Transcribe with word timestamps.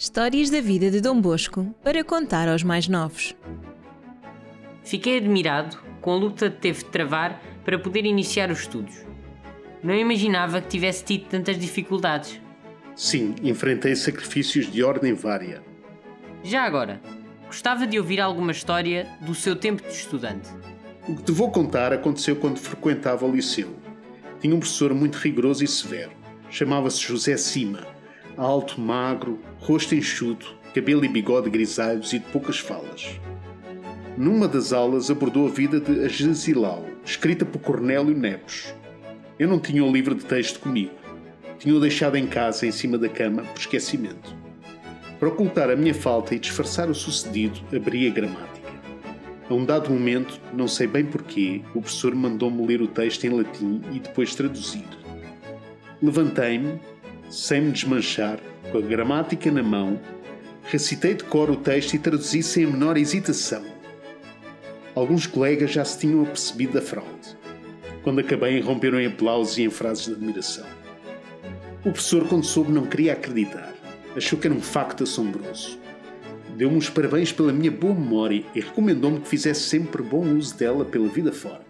Histórias 0.00 0.48
da 0.48 0.60
vida 0.60 0.92
de 0.92 1.00
Dom 1.00 1.20
Bosco 1.20 1.74
para 1.82 2.04
contar 2.04 2.48
aos 2.48 2.62
mais 2.62 2.86
novos. 2.86 3.34
Fiquei 4.84 5.18
admirado 5.18 5.76
com 6.00 6.12
a 6.12 6.14
luta 6.14 6.48
que 6.48 6.60
teve 6.60 6.84
de 6.84 6.90
travar 6.90 7.42
para 7.64 7.80
poder 7.80 8.04
iniciar 8.04 8.48
os 8.48 8.60
estudos. 8.60 8.94
Não 9.82 9.92
imaginava 9.92 10.60
que 10.60 10.68
tivesse 10.68 11.02
tido 11.02 11.24
tantas 11.24 11.58
dificuldades. 11.58 12.40
Sim, 12.94 13.34
enfrentei 13.42 13.96
sacrifícios 13.96 14.70
de 14.70 14.84
ordem 14.84 15.14
vária. 15.14 15.64
Já 16.44 16.62
agora, 16.62 17.00
gostava 17.46 17.84
de 17.84 17.98
ouvir 17.98 18.20
alguma 18.20 18.52
história 18.52 19.08
do 19.20 19.34
seu 19.34 19.56
tempo 19.56 19.82
de 19.82 19.92
estudante. 19.92 20.48
O 21.08 21.16
que 21.16 21.24
te 21.24 21.32
vou 21.32 21.50
contar 21.50 21.92
aconteceu 21.92 22.36
quando 22.36 22.60
frequentava 22.60 23.26
o 23.26 23.32
liceu. 23.32 23.74
Tinha 24.40 24.54
um 24.54 24.60
professor 24.60 24.94
muito 24.94 25.16
rigoroso 25.16 25.64
e 25.64 25.66
severo. 25.66 26.12
Chamava-se 26.48 27.00
José 27.00 27.36
Cima. 27.36 27.97
Alto, 28.38 28.80
magro, 28.80 29.40
rosto 29.58 29.96
enxuto, 29.96 30.54
cabelo 30.72 31.04
e 31.04 31.08
bigode 31.08 31.50
grisalhos 31.50 32.12
e 32.12 32.20
de 32.20 32.26
poucas 32.26 32.60
falas. 32.60 33.18
Numa 34.16 34.46
das 34.46 34.72
aulas 34.72 35.10
abordou 35.10 35.48
a 35.48 35.50
vida 35.50 35.80
de 35.80 36.04
Agesilau, 36.04 36.86
escrita 37.04 37.44
por 37.44 37.58
Cornélio 37.58 38.16
Nepos. 38.16 38.72
Eu 39.40 39.48
não 39.48 39.58
tinha 39.58 39.84
o 39.84 39.90
livro 39.90 40.14
de 40.14 40.24
texto 40.24 40.60
comigo. 40.60 40.92
Tinha-o 41.58 41.80
deixado 41.80 42.14
em 42.14 42.28
casa, 42.28 42.64
em 42.64 42.70
cima 42.70 42.96
da 42.96 43.08
cama, 43.08 43.42
por 43.42 43.58
esquecimento. 43.58 44.32
Para 45.18 45.30
ocultar 45.30 45.68
a 45.68 45.74
minha 45.74 45.94
falta 45.94 46.32
e 46.32 46.38
disfarçar 46.38 46.88
o 46.88 46.94
sucedido, 46.94 47.58
abri 47.74 48.06
a 48.06 48.10
gramática. 48.10 48.70
A 49.50 49.54
um 49.54 49.64
dado 49.64 49.90
momento, 49.90 50.40
não 50.52 50.68
sei 50.68 50.86
bem 50.86 51.04
porquê, 51.04 51.60
o 51.74 51.80
professor 51.80 52.14
mandou-me 52.14 52.64
ler 52.64 52.82
o 52.82 52.86
texto 52.86 53.24
em 53.24 53.30
latim 53.30 53.82
e 53.92 53.98
depois 53.98 54.36
traduzir. 54.36 54.86
Levantei-me, 56.00 56.78
sem 57.28 57.60
me 57.60 57.72
desmanchar, 57.72 58.38
com 58.72 58.78
a 58.78 58.80
gramática 58.80 59.50
na 59.50 59.62
mão, 59.62 60.00
recitei 60.64 61.14
de 61.14 61.24
cor 61.24 61.50
o 61.50 61.56
texto 61.56 61.94
e 61.94 61.98
traduzi 61.98 62.42
sem 62.42 62.64
a 62.64 62.68
menor 62.68 62.96
hesitação. 62.96 63.64
Alguns 64.94 65.26
colegas 65.26 65.70
já 65.70 65.84
se 65.84 65.98
tinham 65.98 66.22
apercebido 66.22 66.74
da 66.74 66.82
fraude. 66.82 67.36
Quando 68.02 68.20
acabei, 68.20 68.60
romperam 68.60 68.98
em 68.98 69.06
aplausos 69.06 69.58
e 69.58 69.62
em 69.62 69.70
frases 69.70 70.06
de 70.06 70.12
admiração. 70.12 70.66
O 71.80 71.92
professor, 71.92 72.26
quando 72.26 72.44
soube, 72.44 72.72
não 72.72 72.86
queria 72.86 73.12
acreditar. 73.12 73.74
Achou 74.16 74.38
que 74.38 74.46
era 74.46 74.56
um 74.56 74.60
facto 74.60 75.04
assombroso. 75.04 75.78
Deu-me 76.56 76.78
os 76.78 76.90
parabéns 76.90 77.30
pela 77.30 77.52
minha 77.52 77.70
boa 77.70 77.94
memória 77.94 78.42
e 78.54 78.60
recomendou-me 78.60 79.20
que 79.20 79.28
fizesse 79.28 79.60
sempre 79.60 80.02
bom 80.02 80.26
uso 80.34 80.56
dela 80.56 80.84
pela 80.84 81.06
vida 81.08 81.32
fora. 81.32 81.67